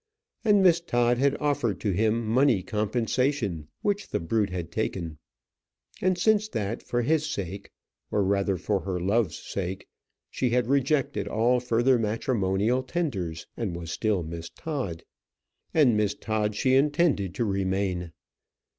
[0.43, 5.19] And Miss Todd had offered to him money compensation, which the brute had taken;
[6.01, 7.69] and since that, for his sake,
[8.09, 9.87] or rather for her love's sake,
[10.31, 15.03] she had rejected all further matrimonial tenders, and was still Miss Todd:
[15.71, 18.11] and Miss Todd she intended to remain.